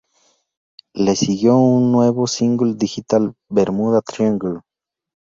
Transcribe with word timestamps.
Le 0.95 1.15
siguió 1.15 1.57
un 1.57 1.91
nuevo 1.91 2.25
single 2.25 2.73
digital, 2.73 3.35
"Bermuda 3.49 4.01
Triangle". 4.01 4.61